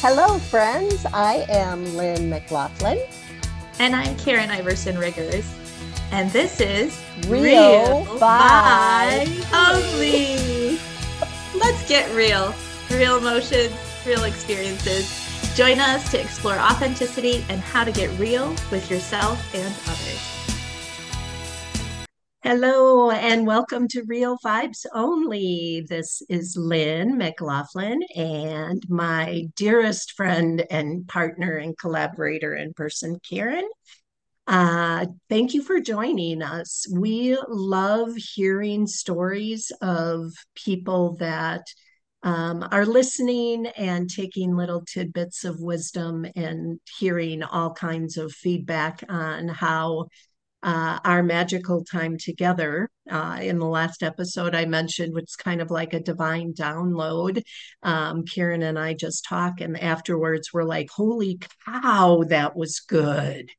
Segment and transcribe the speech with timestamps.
[0.00, 1.04] Hello, friends.
[1.12, 3.00] I am Lynn McLaughlin.
[3.80, 5.52] And I'm Karen Iverson Riggers.
[6.12, 10.78] And this is Real, real Vibe Only.
[11.58, 12.54] Let's get real.
[12.92, 13.74] Real emotions,
[14.06, 15.12] real experiences.
[15.56, 19.97] Join us to explore authenticity and how to get real with yourself and others.
[22.50, 25.84] Hello and welcome to Real Vibes Only.
[25.86, 33.68] This is Lynn McLaughlin and my dearest friend and partner and collaborator in person, Karen.
[34.46, 36.86] Uh, thank you for joining us.
[36.90, 41.64] We love hearing stories of people that
[42.22, 49.04] um, are listening and taking little tidbits of wisdom and hearing all kinds of feedback
[49.10, 50.06] on how
[50.62, 52.90] uh, our magical time together.
[53.10, 57.42] Uh, in the last episode, I mentioned it's kind of like a divine download.
[57.82, 63.50] Um, Karen and I just talk, and afterwards, we're like, holy cow, that was good.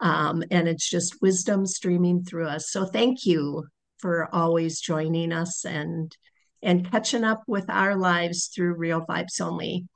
[0.00, 2.70] Um, and it's just wisdom streaming through us.
[2.70, 3.66] So thank you
[3.98, 6.14] for always joining us and
[6.62, 9.86] and catching up with our lives through real vibes only.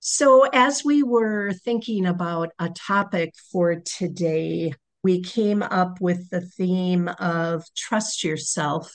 [0.00, 4.72] So, as we were thinking about a topic for today,
[5.08, 8.92] we came up with the theme of trust yourself.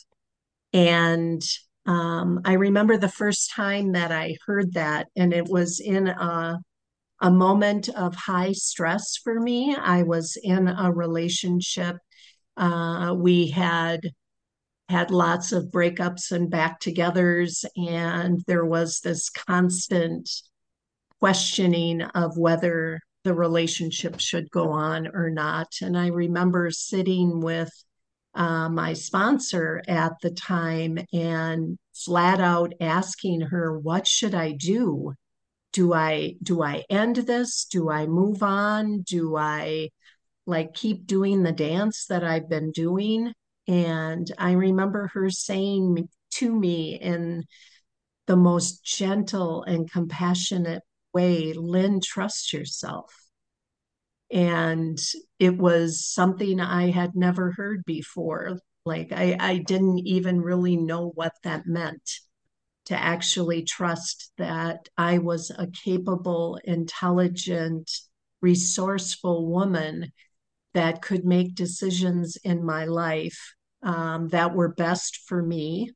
[0.71, 1.41] And
[1.87, 6.59] um, I remember the first time that I heard that, and it was in a,
[7.19, 9.75] a moment of high stress for me.
[9.75, 11.95] I was in a relationship.
[12.55, 14.11] Uh, we had
[14.89, 20.29] had lots of breakups and back togethers, and there was this constant
[21.19, 25.73] questioning of whether the relationship should go on or not.
[25.81, 27.71] And I remember sitting with
[28.35, 35.13] uh, my sponsor at the time and flat out asking her, "What should I do?
[35.71, 37.65] Do I do I end this?
[37.65, 39.01] Do I move on?
[39.01, 39.89] Do I
[40.45, 43.33] like keep doing the dance that I've been doing?"
[43.67, 47.43] And I remember her saying to me in
[48.27, 50.81] the most gentle and compassionate
[51.13, 53.13] way, Lynn, trust yourself.
[54.31, 54.99] And
[55.39, 58.59] it was something I had never heard before.
[58.85, 62.09] Like I, I didn't even really know what that meant
[62.85, 67.89] to actually trust that I was a capable, intelligent,
[68.41, 70.11] resourceful woman
[70.73, 75.91] that could make decisions in my life um, that were best for me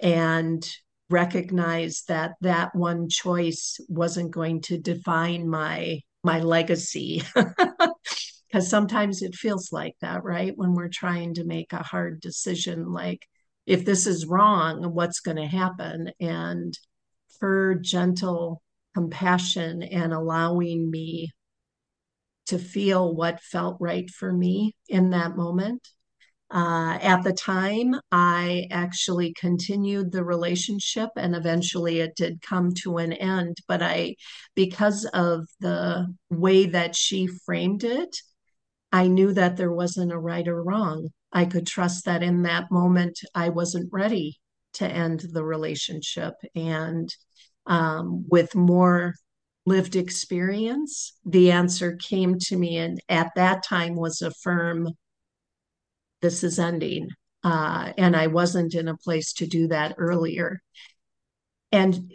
[0.00, 0.68] and
[1.10, 7.22] recognize that that one choice wasn't going to define my my legacy.
[8.50, 10.56] Because sometimes it feels like that right?
[10.56, 13.26] When we're trying to make a hard decision like
[13.66, 16.10] if this is wrong what's going to happen?
[16.18, 16.72] And
[17.38, 18.62] for gentle
[18.94, 21.30] compassion and allowing me
[22.46, 25.86] to feel what felt right for me in that moment
[26.50, 32.96] uh, at the time, I actually continued the relationship and eventually it did come to
[32.96, 33.58] an end.
[33.68, 34.16] But I,
[34.54, 38.16] because of the way that she framed it,
[38.90, 41.08] I knew that there wasn't a right or wrong.
[41.32, 44.40] I could trust that in that moment, I wasn't ready
[44.74, 46.34] to end the relationship.
[46.54, 47.14] And
[47.66, 49.14] um, with more
[49.66, 54.88] lived experience, the answer came to me, and at that time was a firm
[56.20, 57.10] this is ending.
[57.44, 60.60] Uh, and I wasn't in a place to do that earlier.
[61.70, 62.12] And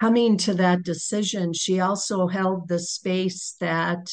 [0.00, 4.10] coming to that decision, she also held the space that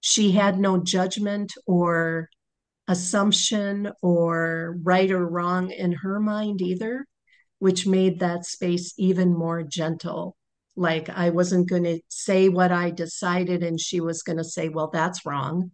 [0.00, 2.28] she had no judgment or
[2.88, 7.06] assumption or right or wrong in her mind either,
[7.58, 10.36] which made that space even more gentle.
[10.74, 14.68] Like I wasn't going to say what I decided, and she was going to say,
[14.68, 15.72] Well, that's wrong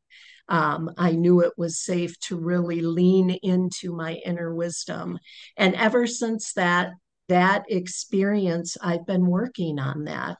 [0.48, 5.18] um, I knew it was safe to really lean into my inner wisdom.
[5.56, 6.92] And ever since that
[7.28, 10.36] that experience, I've been working on that.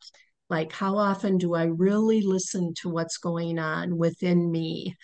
[0.51, 4.97] Like, how often do I really listen to what's going on within me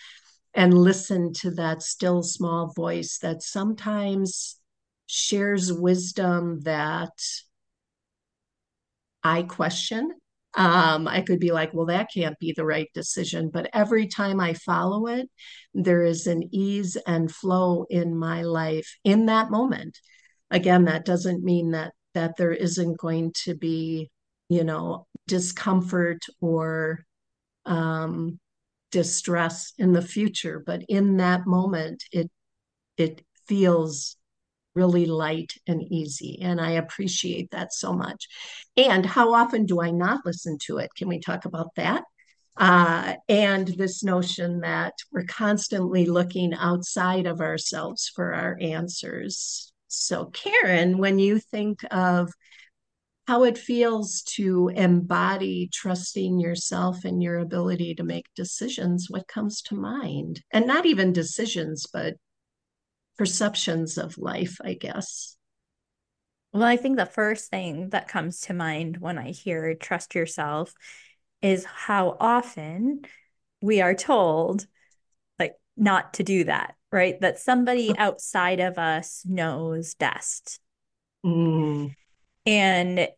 [0.53, 4.57] and listen to that still small voice that sometimes
[5.07, 7.13] shares wisdom that
[9.23, 10.20] I question
[10.55, 13.51] um, I could be like, well, that can't be the right decision.
[13.53, 15.29] But every time I follow it,
[15.75, 19.99] there is an ease and flow in my life in that moment.
[20.51, 24.11] Again, that doesn't mean that that there isn't going to be,
[24.49, 27.05] you know, discomfort or
[27.67, 28.41] um,
[28.91, 30.61] distress in the future.
[30.65, 32.29] But in that moment, it
[32.97, 34.17] it feels
[34.75, 36.39] really light and easy.
[36.41, 38.27] And I appreciate that so much.
[38.77, 40.91] And how often do I not listen to it?
[40.97, 42.05] Can we talk about that?
[42.57, 49.73] Uh, and this notion that we're constantly looking outside of ourselves for our answers.
[49.89, 52.31] So, Karen, when you think of
[53.27, 59.63] how it feels to embody trusting yourself and your ability to make decisions, what comes
[59.63, 60.43] to mind?
[60.51, 62.15] And not even decisions, but
[63.21, 65.37] perceptions of life, I guess.
[66.55, 70.73] Well, I think the first thing that comes to mind when I hear trust yourself
[71.43, 73.03] is how often
[73.61, 74.67] we are told
[75.39, 77.21] like not to do that, right?
[77.21, 80.59] That somebody outside of us knows best.
[81.23, 81.95] Mm.
[82.47, 83.09] And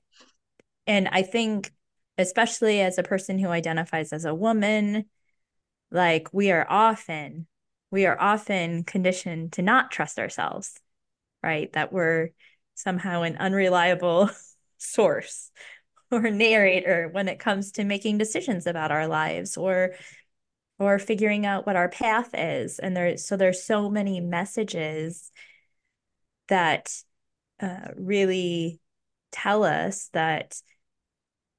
[0.88, 1.70] and I think
[2.18, 5.04] especially as a person who identifies as a woman,
[5.92, 7.46] like we are often
[7.92, 10.80] we are often conditioned to not trust ourselves,
[11.42, 11.70] right?
[11.74, 12.30] That we're
[12.74, 14.30] somehow an unreliable
[14.78, 15.52] source
[16.10, 19.94] or narrator when it comes to making decisions about our lives or
[20.78, 25.30] or figuring out what our path is and there so there's so many messages
[26.48, 26.92] that
[27.60, 28.80] uh, really
[29.30, 30.60] tell us that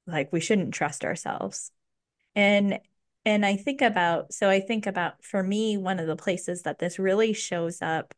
[0.06, 1.70] like we shouldn't trust ourselves
[2.34, 2.78] and
[3.24, 6.78] and i think about so i think about for me one of the places that
[6.78, 8.14] this really shows up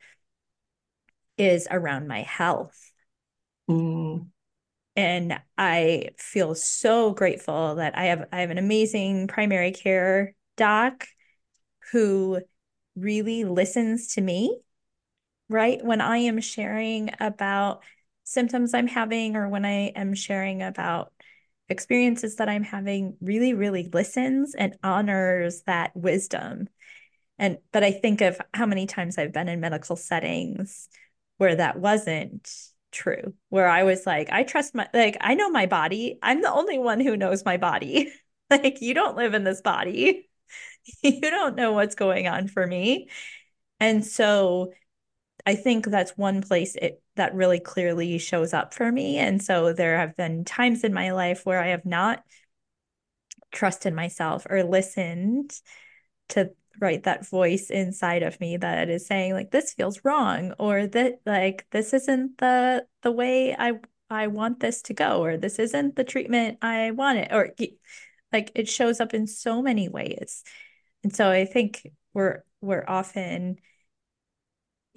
[1.38, 2.92] is around my health
[3.68, 4.26] mm.
[4.94, 11.06] and i feel so grateful that i have i have an amazing primary care doc
[11.92, 12.40] who
[12.96, 14.58] really listens to me
[15.48, 17.82] right when i am sharing about
[18.24, 21.12] symptoms i'm having or when i am sharing about
[21.68, 26.68] experiences that I'm having really, really listens and honors that wisdom.
[27.38, 30.88] And, but I think of how many times I've been in medical settings
[31.38, 32.50] where that wasn't
[32.92, 36.18] true, where I was like, I trust my, like, I know my body.
[36.22, 38.12] I'm the only one who knows my body.
[38.50, 40.28] like, you don't live in this body.
[41.02, 43.08] you don't know what's going on for me.
[43.80, 44.72] And so
[45.46, 49.16] I think that's one place it that really clearly shows up for me.
[49.18, 52.22] And so there have been times in my life where I have not
[53.52, 55.52] trusted myself or listened
[56.30, 56.50] to
[56.80, 61.20] right that voice inside of me that is saying like this feels wrong or that
[61.24, 63.74] like this isn't the the way I
[64.10, 67.54] I want this to go or this isn't the treatment I want it or
[68.32, 70.42] like it shows up in so many ways.
[71.02, 73.56] And so I think we're we're often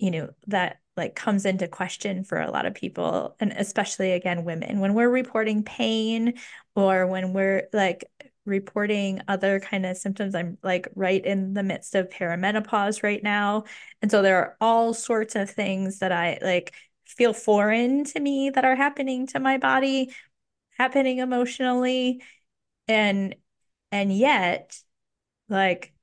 [0.01, 4.43] you know that like comes into question for a lot of people and especially again
[4.43, 4.79] women.
[4.79, 6.35] When we're reporting pain
[6.75, 8.05] or when we're like
[8.45, 13.63] reporting other kind of symptoms i'm like right in the midst of perimenopause right now.
[14.01, 16.73] And so there are all sorts of things that i like
[17.05, 20.11] feel foreign to me that are happening to my body
[20.77, 22.23] happening emotionally.
[22.87, 23.35] And
[23.91, 24.75] and yet
[25.49, 25.93] like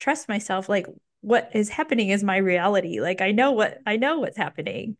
[0.00, 0.86] trust myself like
[1.26, 3.00] what is happening is my reality.
[3.00, 4.96] Like I know what I know what's happening,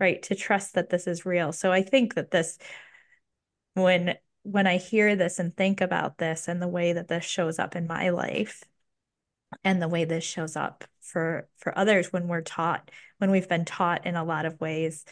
[0.00, 0.22] right?
[0.22, 1.52] To trust that this is real.
[1.52, 2.56] So I think that this
[3.74, 7.58] when when I hear this and think about this and the way that this shows
[7.58, 8.64] up in my life
[9.64, 13.66] and the way this shows up for for others when we're taught when we've been
[13.66, 15.04] taught in a lot of ways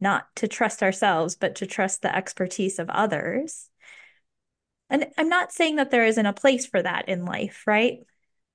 [0.00, 3.68] not to trust ourselves but to trust the expertise of others
[4.90, 8.00] and i'm not saying that there isn't a place for that in life right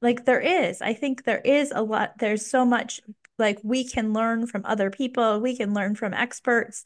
[0.02, 0.82] like there is.
[0.82, 3.02] I think there is a lot there's so much
[3.38, 6.84] like we can learn from other people we can learn from experts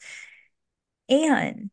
[1.10, 1.70] and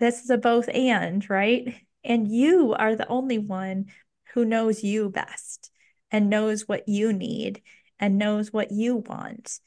[0.00, 1.74] this is a both and right?
[2.02, 3.86] And you are the only one
[4.34, 5.70] who knows you best
[6.10, 7.62] and knows what you need
[7.98, 9.60] and knows what you want.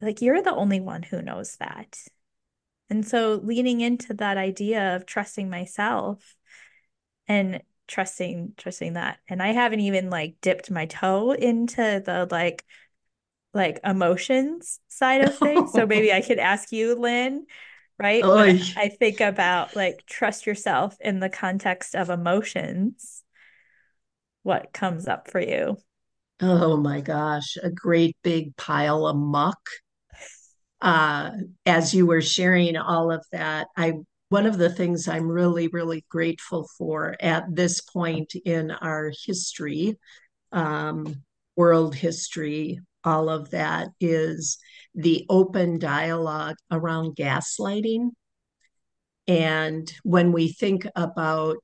[0.00, 1.98] Like you're the only one who knows that.
[2.90, 6.36] And so leaning into that idea of trusting myself
[7.26, 9.18] and trusting trusting that.
[9.28, 12.64] And i haven't even like dipped my toe into the like
[13.54, 15.72] like emotions side of things.
[15.74, 17.46] So maybe i could ask you lynn
[17.98, 23.24] right when i think about like trust yourself in the context of emotions.
[24.44, 25.76] What comes up for you?
[26.40, 29.58] Oh my gosh a great big pile of muck.
[30.80, 31.30] Uh,
[31.64, 33.94] as you were sharing all of that i
[34.28, 39.98] one of the things I'm really, really grateful for at this point in our history,
[40.52, 41.22] um,
[41.56, 44.58] world history, all of that is
[44.94, 48.10] the open dialogue around gaslighting.
[49.28, 51.58] And when we think about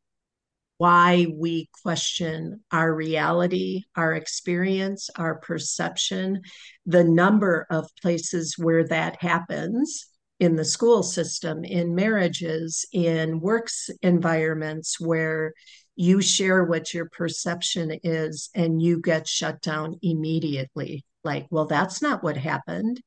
[0.79, 6.43] why we question our reality, our experience, our perception,
[6.87, 10.07] the number of places where that happens
[10.43, 15.53] in the school system, in marriages, in works environments where
[15.95, 21.05] you share what your perception is and you get shut down immediately.
[21.23, 23.01] Like, well, that's not what happened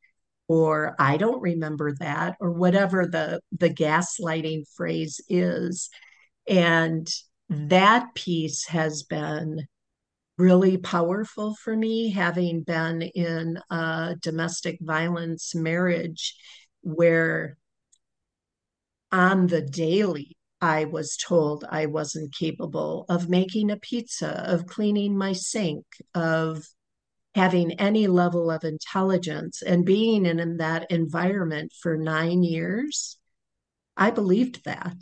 [0.48, 5.89] or I don't remember that, or whatever the, the gaslighting phrase is.
[6.48, 7.10] And
[7.50, 9.65] that piece has been
[10.38, 16.36] really powerful for me, having been in a domestic violence marriage
[16.86, 17.58] where
[19.12, 25.18] on the daily, I was told I wasn't capable of making a pizza, of cleaning
[25.18, 26.65] my sink, of
[27.34, 33.18] having any level of intelligence and being in, that environment for nine years,
[33.98, 34.96] I believed that,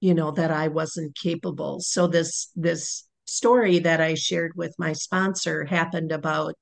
[0.00, 1.80] you know, that I wasn't capable.
[1.80, 6.54] So this this story that I shared with my sponsor happened about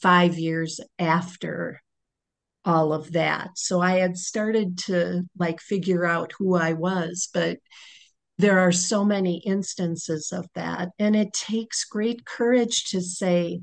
[0.00, 1.80] five years after
[2.66, 3.50] all of that.
[3.54, 7.58] So I had started to like figure out who I was, but
[8.38, 10.90] there are so many instances of that.
[10.98, 13.60] And it takes great courage to say,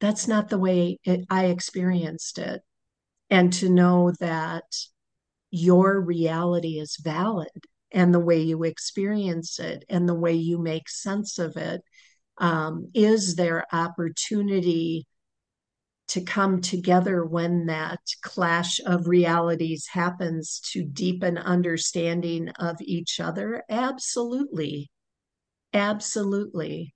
[0.00, 2.60] that's not the way it, I experienced it.
[3.30, 4.64] And to know that
[5.50, 7.48] your reality is valid
[7.92, 11.80] and the way you experience it and the way you make sense of it
[12.38, 15.06] um, is there opportunity
[16.08, 23.64] to come together when that clash of realities happens to deepen understanding of each other?
[23.70, 24.90] Absolutely.
[25.72, 26.94] Absolutely.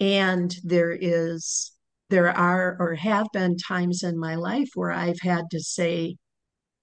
[0.00, 1.72] And there is
[2.10, 6.16] there are or have been times in my life where I've had to say,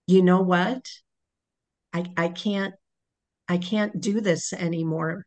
[0.07, 0.85] you know what?
[1.93, 2.73] I, I can't
[3.49, 5.26] I can't do this anymore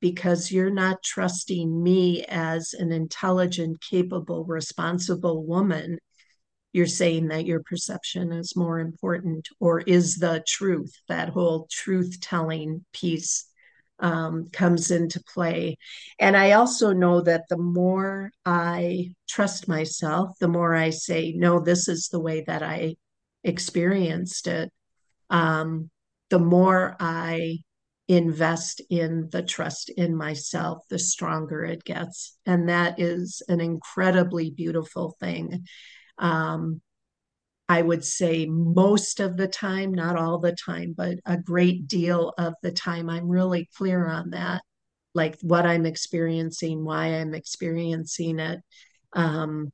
[0.00, 5.98] because you're not trusting me as an intelligent, capable, responsible woman.
[6.72, 12.20] You're saying that your perception is more important or is the truth, that whole truth
[12.20, 13.46] telling piece
[14.00, 15.76] um, comes into play.
[16.18, 21.60] And I also know that the more I trust myself, the more I say, no,
[21.60, 22.96] this is the way that I
[23.42, 24.70] experienced it,
[25.30, 25.90] um,
[26.30, 27.58] the more I
[28.08, 32.36] invest in the trust in myself, the stronger it gets.
[32.46, 35.66] And that is an incredibly beautiful thing.
[36.16, 36.80] Um,
[37.68, 42.32] I would say most of the time, not all the time, but a great deal
[42.38, 44.62] of the time, I'm really clear on that,
[45.14, 48.60] like what I'm experiencing, why I'm experiencing it.
[49.12, 49.70] Um,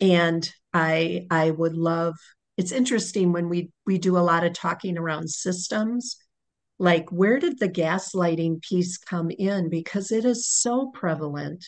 [0.00, 2.16] and I I would love.
[2.56, 6.16] It's interesting when we we do a lot of talking around systems.
[6.84, 9.70] Like, where did the gaslighting piece come in?
[9.70, 11.64] Because it is so prevalent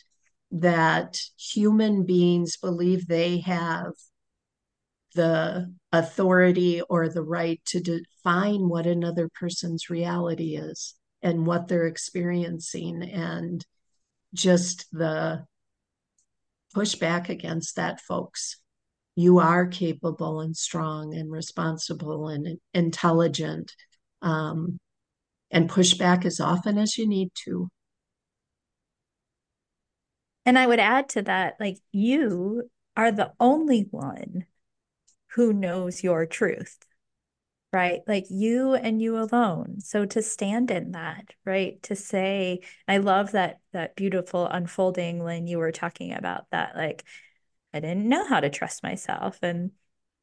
[0.50, 3.92] that human beings believe they have
[5.14, 11.86] the authority or the right to define what another person's reality is and what they're
[11.86, 13.64] experiencing and
[14.34, 15.46] just the
[16.74, 18.60] pushback against that folks
[19.14, 23.72] you are capable and strong and responsible and intelligent
[24.20, 24.78] um,
[25.50, 27.68] and push back as often as you need to
[30.44, 34.46] and i would add to that like you are the only one
[35.36, 36.78] who knows your truth,
[37.72, 38.00] right?
[38.06, 39.80] Like you and you alone.
[39.80, 41.80] So to stand in that, right?
[41.84, 46.74] To say, I love that that beautiful unfolding, when you were talking about that.
[46.74, 47.04] Like,
[47.74, 49.38] I didn't know how to trust myself.
[49.42, 49.72] And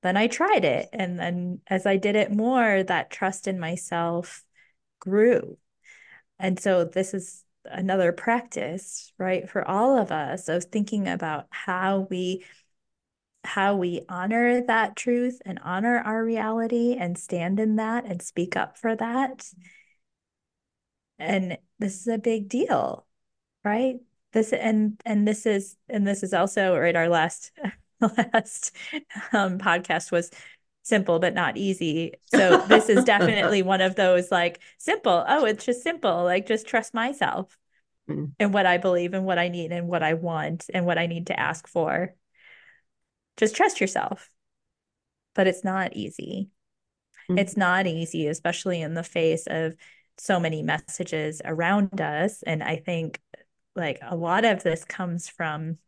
[0.01, 0.89] then I tried it.
[0.91, 4.43] And then as I did it more, that trust in myself
[5.03, 5.57] grew.
[6.39, 12.07] And so this is another practice, right, for all of us of thinking about how
[12.09, 12.43] we
[13.45, 18.55] how we honor that truth and honor our reality and stand in that and speak
[18.55, 19.45] up for that.
[21.19, 23.05] And this is a big deal,
[23.65, 23.95] right?
[24.31, 26.95] This and and this is and this is also right.
[26.95, 27.51] Our last
[28.01, 28.75] last
[29.33, 30.31] um, podcast was
[30.83, 32.13] simple but not easy.
[32.27, 35.23] So this is definitely one of those like simple.
[35.27, 36.23] Oh, it's just simple.
[36.23, 37.57] Like just trust myself
[38.09, 38.25] mm-hmm.
[38.39, 41.07] and what I believe and what I need and what I want and what I
[41.07, 42.13] need to ask for
[43.37, 44.29] just trust yourself.
[45.35, 46.49] But it's not easy.
[47.29, 47.39] Mm-hmm.
[47.39, 49.75] It's not easy, especially in the face of
[50.17, 52.43] so many messages around us.
[52.43, 53.19] And I think
[53.75, 55.79] like a lot of this comes from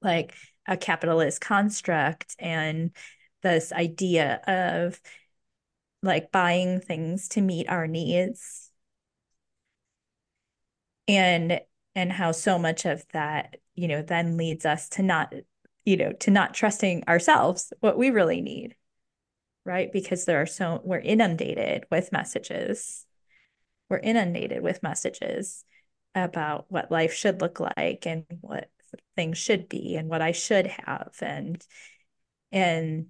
[0.00, 0.34] like
[0.66, 2.90] a capitalist construct and
[3.44, 5.00] this idea of
[6.02, 8.72] like buying things to meet our needs.
[11.06, 11.60] And
[11.94, 15.32] and how so much of that you know then leads us to not
[15.84, 18.74] you know to not trusting ourselves what we really need
[19.64, 19.90] right?
[19.92, 23.06] Because there are so we're inundated with messages.
[23.88, 25.64] We're inundated with messages
[26.14, 28.68] about what life should look like and what
[29.16, 31.64] things should be and what I should have and
[32.52, 33.06] and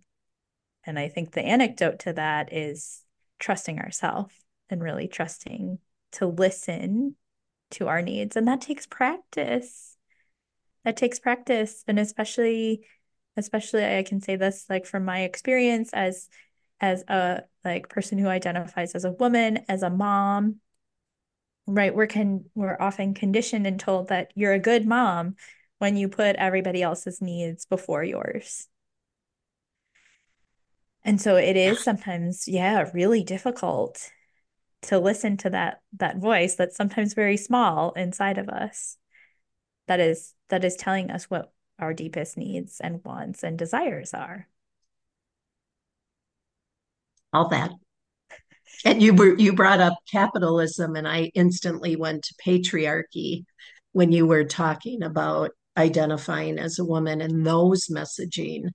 [0.86, 3.02] and I think the anecdote to that is
[3.38, 4.34] trusting ourselves
[4.70, 5.78] and really trusting
[6.12, 7.16] to listen
[7.72, 8.36] to our needs.
[8.36, 9.96] And that takes practice.
[10.84, 11.84] That takes practice.
[11.88, 12.86] And especially
[13.36, 16.28] especially I can say this like from my experience as
[16.80, 20.60] as a like person who identifies as a woman as a mom
[21.66, 21.94] right?
[21.94, 25.36] We're can we're often conditioned and told that you're a good mom
[25.78, 28.68] when you put everybody else's needs before yours
[31.04, 34.10] and so it is sometimes yeah really difficult
[34.82, 38.96] to listen to that that voice that's sometimes very small inside of us
[39.86, 44.48] that is that is telling us what our deepest needs and wants and desires are.
[47.32, 47.72] All that.
[48.84, 53.44] And you were you brought up capitalism and i instantly went to patriarchy
[53.92, 58.68] when you were talking about identifying as a woman and those messaging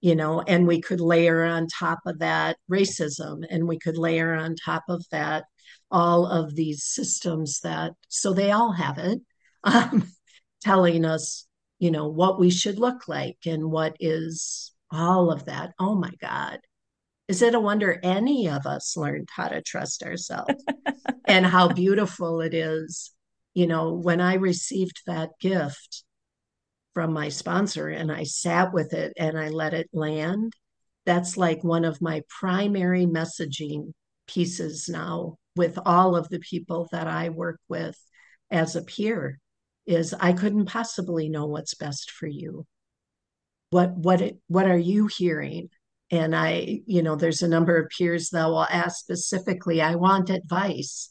[0.00, 4.34] you know and we could layer on top of that racism and we could layer
[4.34, 5.44] on top of that
[5.90, 9.20] all of these systems that so they all have it
[9.64, 10.08] um,
[10.62, 11.46] telling us
[11.78, 16.10] you know what we should look like and what is all of that oh my
[16.20, 16.58] god
[17.30, 20.64] is it a wonder any of us learned how to trust ourselves
[21.28, 23.12] and how beautiful it is?
[23.54, 26.02] You know, when I received that gift
[26.94, 30.52] from my sponsor and I sat with it and I let it land,
[31.06, 33.92] that's like one of my primary messaging
[34.26, 37.98] pieces now with all of the people that I work with
[38.50, 39.38] as a peer
[39.86, 42.66] is I couldn't possibly know what's best for you.
[43.70, 45.70] What what it, what are you hearing?
[46.10, 50.28] and I, you know, there's a number of peers that will ask specifically, I want
[50.28, 51.10] advice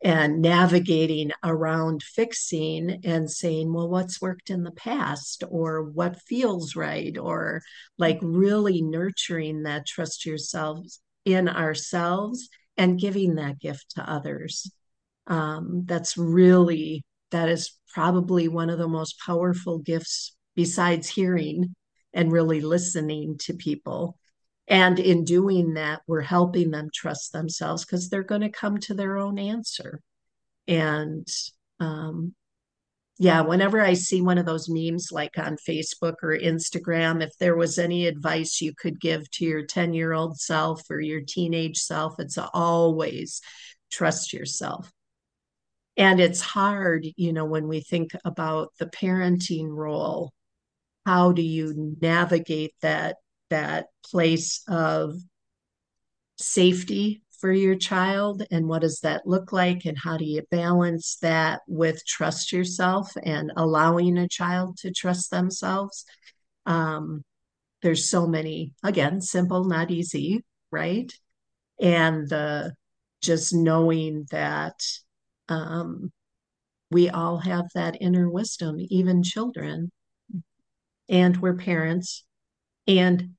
[0.00, 6.76] and navigating around fixing and saying, well, what's worked in the past or what feels
[6.76, 7.62] right, or
[7.98, 14.70] like really nurturing that trust yourselves in ourselves and giving that gift to others.
[15.26, 21.74] Um, that's really, that is probably one of the most powerful gifts besides hearing
[22.14, 24.16] and really listening to people.
[24.68, 28.94] And in doing that, we're helping them trust themselves because they're going to come to
[28.94, 30.00] their own answer.
[30.66, 31.26] And
[31.80, 32.34] um,
[33.18, 37.56] yeah, whenever I see one of those memes like on Facebook or Instagram, if there
[37.56, 41.78] was any advice you could give to your 10 year old self or your teenage
[41.78, 43.40] self, it's always
[43.90, 44.92] trust yourself.
[45.96, 50.32] And it's hard, you know, when we think about the parenting role
[51.08, 53.16] how do you navigate that
[53.50, 55.14] that place of
[56.38, 61.16] safety for your child and what does that look like and how do you balance
[61.22, 66.04] that with trust yourself and allowing a child to trust themselves?
[66.66, 67.22] Um,
[67.82, 71.12] there's so many again simple not easy right?
[71.80, 72.74] And the
[73.22, 74.80] just knowing that
[75.48, 76.12] um,
[76.90, 79.90] we all have that inner wisdom even children
[81.08, 82.24] and we're parents
[82.86, 83.30] and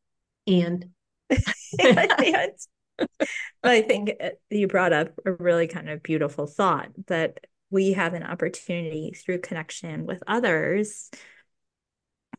[0.50, 0.90] and
[1.80, 2.52] and
[3.64, 8.14] I think uh, you brought up a really kind of beautiful thought that we have
[8.14, 11.10] an opportunity through connection with others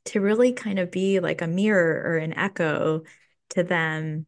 [0.07, 3.03] to really kind of be like a mirror or an echo
[3.51, 4.27] to them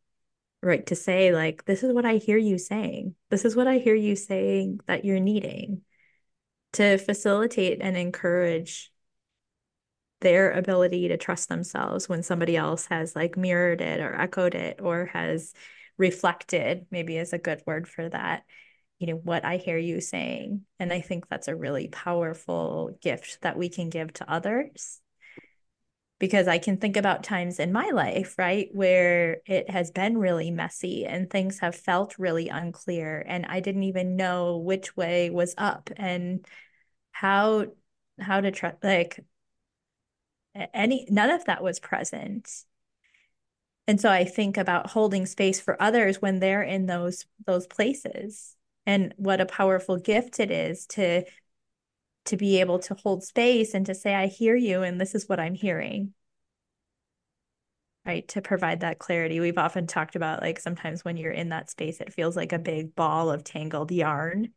[0.62, 0.86] right?
[0.86, 3.16] To say like this is what i hear you saying.
[3.30, 5.82] This is what i hear you saying that you're needing.
[6.74, 8.91] To facilitate and encourage
[10.22, 14.80] their ability to trust themselves when somebody else has like mirrored it or echoed it
[14.80, 15.52] or has
[15.98, 18.44] reflected, maybe is a good word for that,
[18.98, 20.62] you know, what I hear you saying.
[20.78, 25.00] And I think that's a really powerful gift that we can give to others.
[26.18, 30.52] Because I can think about times in my life, right, where it has been really
[30.52, 33.24] messy and things have felt really unclear.
[33.26, 36.46] And I didn't even know which way was up and
[37.10, 37.66] how
[38.20, 39.18] how to trust like
[40.54, 42.48] any none of that was present.
[43.88, 48.56] And so i think about holding space for others when they're in those those places
[48.86, 51.24] and what a powerful gift it is to
[52.26, 55.28] to be able to hold space and to say i hear you and this is
[55.28, 56.14] what i'm hearing.
[58.04, 58.26] Right?
[58.28, 59.38] To provide that clarity.
[59.38, 62.58] We've often talked about like sometimes when you're in that space it feels like a
[62.58, 64.48] big ball of tangled yarn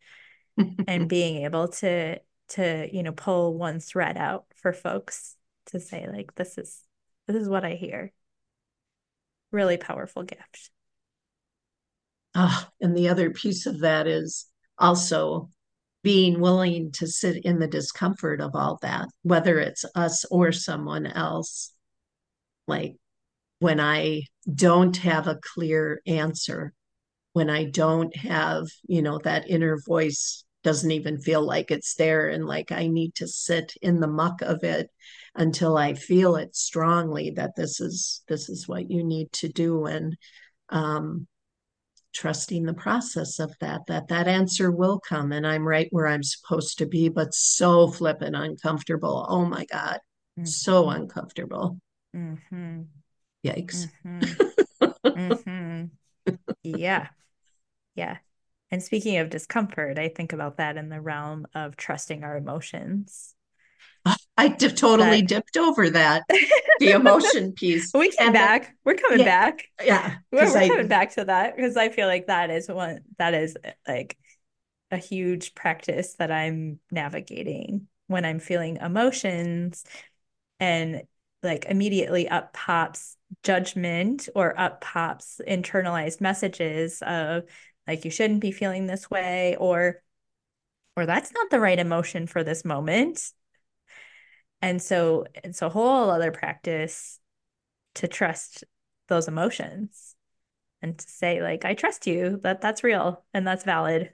[0.88, 5.36] and being able to to you know pull one thread out for folks
[5.68, 6.82] to say like this is
[7.28, 8.12] this is what I hear.
[9.52, 10.70] Really powerful gift.
[12.36, 14.46] Oh, and the other piece of that is
[14.78, 15.50] also
[16.04, 21.08] being willing to sit in the discomfort of all that, whether it's us or someone
[21.08, 21.74] else.
[22.68, 22.96] Like
[23.60, 24.24] when I
[24.54, 26.74] don't have a clear answer,
[27.34, 32.28] when I don't have, you know, that inner voice doesn't even feel like it's there
[32.28, 34.90] and like I need to sit in the muck of it
[35.36, 39.86] until I feel it strongly that this is this is what you need to do
[39.86, 40.18] and
[40.70, 41.28] um
[42.16, 46.24] trusting the process of that that that answer will come and i'm right where i'm
[46.24, 50.00] supposed to be but so flippin' uncomfortable oh my god
[50.40, 50.46] mm-hmm.
[50.46, 51.78] so uncomfortable
[52.16, 52.84] mm-hmm.
[53.46, 54.86] yikes mm-hmm.
[55.06, 56.36] mm-hmm.
[56.64, 57.08] yeah
[57.96, 58.18] yeah
[58.72, 63.36] and speaking of discomfort i think about that in the realm of trusting our emotions
[64.38, 65.28] I totally that...
[65.28, 66.24] dipped over that
[66.80, 67.92] the emotion piece.
[67.94, 68.76] We came and back.
[68.84, 69.66] We're coming yeah, back.
[69.84, 73.00] Yeah, we're, we're I, coming back to that because I feel like that is one
[73.18, 74.18] that is eh, like
[74.92, 79.84] a huge practice that I'm navigating when I'm feeling emotions
[80.60, 81.04] and
[81.42, 87.44] like immediately up pops judgment or up pops internalized messages of
[87.88, 90.02] like you shouldn't be feeling this way or
[90.96, 93.32] or that's not the right emotion for this moment.
[94.62, 97.20] And so it's a whole other practice
[97.96, 98.64] to trust
[99.08, 100.16] those emotions
[100.82, 104.12] and to say like i trust you that that's real and that's valid.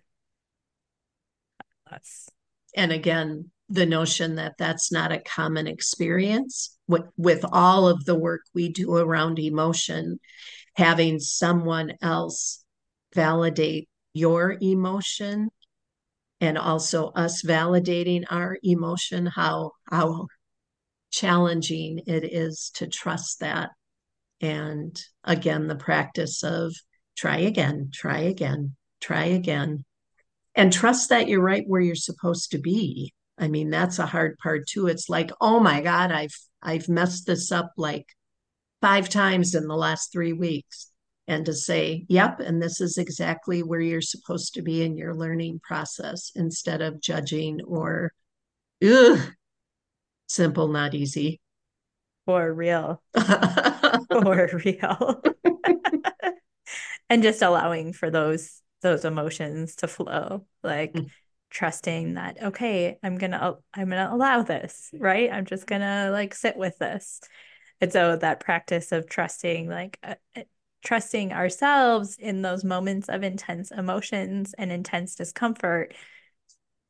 [1.90, 2.30] That's
[2.76, 8.16] and again the notion that that's not a common experience with, with all of the
[8.16, 10.20] work we do around emotion
[10.76, 12.61] having someone else
[13.13, 15.50] validate your emotion
[16.39, 20.28] and also us validating our emotion how how
[21.12, 23.69] challenging it is to trust that.
[24.41, 26.74] And again the practice of
[27.15, 29.84] try again try again try again
[30.56, 33.13] and trust that you're right where you're supposed to be.
[33.38, 34.88] I mean that's a hard part too.
[34.88, 38.08] It's like oh my god i've i've messed this up like
[38.82, 40.90] five times in the last 3 weeks
[41.32, 45.15] and to say, yep, and this is exactly where you're supposed to be in your
[45.15, 48.12] learning process instead of judging or,
[48.86, 49.17] ugh,
[50.28, 51.39] simple, not easy.
[52.26, 53.02] For real.
[54.12, 55.24] for real.
[57.10, 61.08] and just allowing for those those emotions to flow like mm.
[61.52, 66.58] trusting that okay i'm gonna i'm gonna allow this right i'm just gonna like sit
[66.58, 67.22] with this
[67.80, 70.15] and so that practice of trusting like uh,
[70.82, 75.94] trusting ourselves in those moments of intense emotions and intense discomfort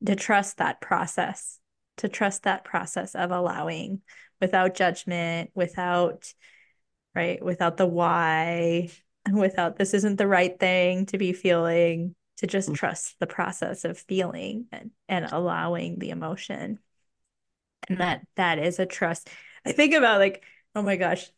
[0.06, 1.60] to trust that process
[1.97, 4.01] to trust that process of allowing
[4.39, 6.34] without judgment without
[7.13, 8.89] right without the why
[9.32, 12.75] without this isn't the right thing to be feeling to just mm-hmm.
[12.75, 16.80] trust the process of feeling and, and allowing the emotion
[17.88, 19.30] and that that is a trust
[19.65, 20.43] i think about like
[20.75, 21.30] oh my gosh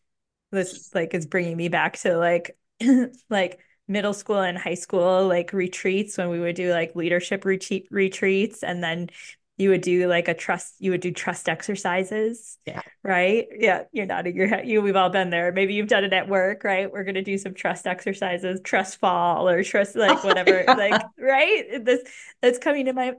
[0.54, 2.58] this like is bringing me back to like
[3.30, 7.88] like middle school and high school like retreats when we would do like leadership retreat
[7.92, 9.10] retreats and then
[9.58, 12.82] you would do like a trust you would do trust exercises yeah.
[13.04, 13.48] right?
[13.52, 14.68] Yeah you're nodding your head.
[14.68, 15.52] You we've all been there.
[15.52, 16.92] Maybe you've done it at work right?
[16.92, 21.84] We're going to do some trust exercises trust fall or trust like whatever like right?
[21.84, 22.02] This
[22.42, 23.14] that's coming to my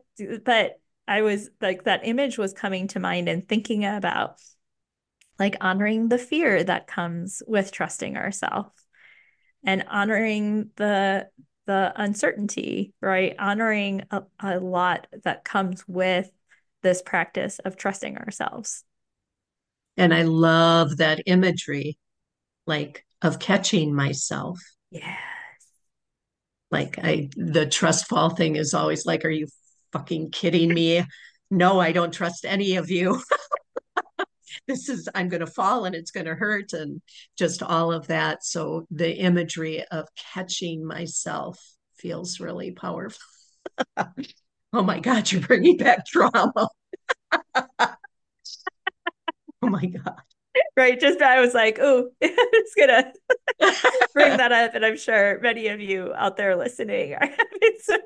[0.45, 4.41] but i was like that image was coming to mind and thinking about
[5.39, 8.85] like honoring the fear that comes with trusting ourselves
[9.65, 11.29] and honoring the
[11.67, 13.35] the uncertainty right?
[13.39, 16.31] Honoring a, a lot that comes with
[16.83, 18.85] this practice of trusting ourselves.
[19.97, 21.99] And i love that imagery
[22.67, 24.61] like of catching myself.
[24.91, 25.19] Yes.
[26.71, 29.47] Like i the trust fall thing is always like are you
[29.93, 31.05] fucking kidding me?
[31.51, 33.23] No i don't trust any of you
[34.67, 37.01] this is i'm going to fall and it's going to hurt and
[37.37, 38.45] just all of that.
[38.45, 41.59] So the imagery of catching myself
[41.97, 43.21] feels really powerful.
[44.77, 46.69] Oh my god you're bringing back trauma.
[49.63, 50.21] Oh my god.
[50.77, 53.13] Right just i was like oh it's gonna
[54.13, 58.01] bring that up and i'm sure many of you out there listening are having some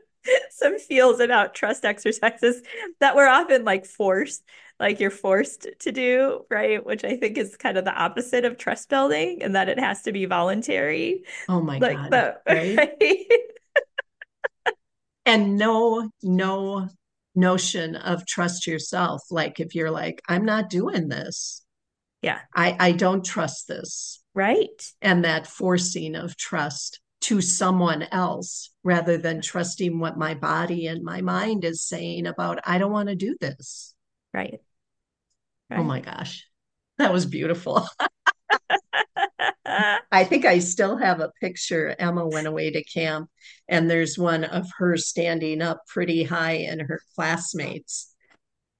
[0.51, 2.63] some feels about trust exercises
[3.01, 4.43] that were often like forced
[4.81, 6.85] like you're forced to do, right?
[6.85, 10.03] Which I think is kind of the opposite of trust building and that it has
[10.03, 11.25] to be voluntary.
[11.49, 12.11] Oh my like God.
[12.11, 12.77] The, right?
[12.77, 13.27] right?
[15.29, 16.89] and no no
[17.35, 21.63] notion of trust yourself like if you're like i'm not doing this
[22.23, 28.71] yeah i i don't trust this right and that forcing of trust to someone else
[28.83, 33.09] rather than trusting what my body and my mind is saying about i don't want
[33.09, 33.95] to do this
[34.33, 34.61] right,
[35.71, 35.81] right.
[35.81, 36.47] oh my gosh
[36.99, 37.87] that was beautiful
[40.11, 41.95] I think I still have a picture.
[41.99, 43.29] Emma went away to camp,
[43.69, 48.15] and there's one of her standing up pretty high in her classmates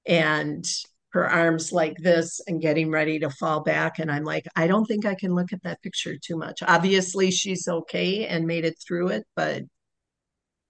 [0.05, 0.65] and
[1.11, 3.99] her arms like this and getting ready to fall back.
[3.99, 6.61] And I'm like, I don't think I can look at that picture too much.
[6.67, 9.63] Obviously, she's okay and made it through it, but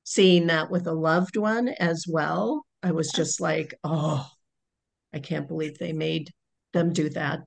[0.04, 4.30] seeing that with a loved one as well, I was just like, oh,
[5.14, 6.32] I can't believe they made
[6.74, 7.42] them do that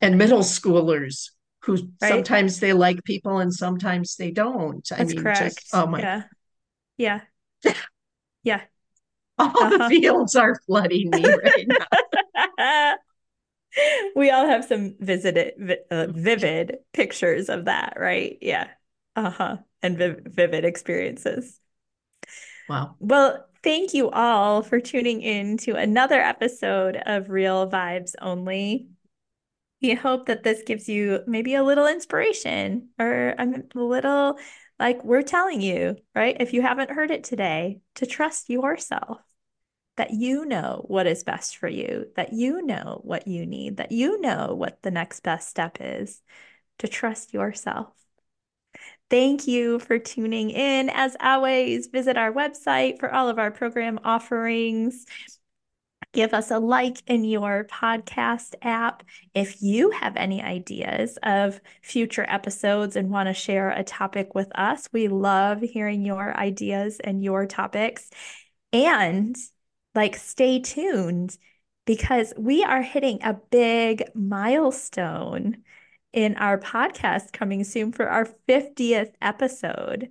[0.00, 1.30] and middle schoolers
[1.62, 2.08] who right?
[2.08, 4.86] sometimes they like people and sometimes they don't.
[4.88, 5.56] That's I mean, correct.
[5.56, 6.22] just oh my, yeah,
[6.96, 7.20] yeah,
[8.42, 8.60] yeah.
[9.38, 9.88] All uh-huh.
[9.88, 11.68] the fields are flooding me right
[12.58, 12.94] now.
[14.16, 18.38] we all have some visited, uh, vivid pictures of that, right?
[18.40, 18.68] Yeah.
[19.14, 19.56] Uh huh.
[19.82, 21.60] And viv- vivid experiences.
[22.68, 22.96] Wow.
[22.98, 28.88] Well, thank you all for tuning in to another episode of Real Vibes Only
[29.82, 34.38] we hope that this gives you maybe a little inspiration or a little,
[34.78, 36.34] like we're telling you, right?
[36.40, 39.20] If you haven't heard it today, to trust yourself,
[39.98, 43.92] that you know what is best for you, that you know what you need, that
[43.92, 46.22] you know what the next best step is,
[46.78, 47.92] to trust yourself.
[49.10, 50.90] Thank you for tuning in.
[50.90, 55.06] As always, visit our website for all of our program offerings
[56.12, 59.02] give us a like in your podcast app.
[59.34, 64.50] If you have any ideas of future episodes and want to share a topic with
[64.58, 68.10] us, we love hearing your ideas and your topics.
[68.72, 69.36] And
[69.94, 71.36] like, stay tuned
[71.84, 75.58] because we are hitting a big milestone
[76.12, 80.08] in our podcast coming soon for our 50th episode,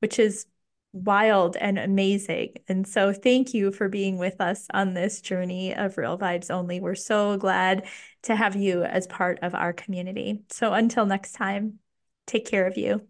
[0.00, 0.46] which is
[0.92, 2.54] wild and amazing.
[2.68, 6.80] And so thank you for being with us on this journey of Real Vibes Only.
[6.80, 7.86] We're so glad
[8.22, 10.42] to have you as part of our community.
[10.50, 11.78] So until next time,
[12.26, 13.06] take care of you.